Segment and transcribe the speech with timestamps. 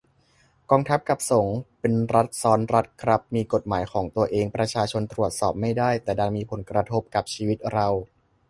[0.71, 7.87] กองทัพ กับ สงฆ์ เป็นรัฐซ้อนรัฐครับ มีกฎหมายของตัวเอง ประชาชนตรวจสอบไม่ได้ แต่ดันมีผลกระทบกับชีวิตเรา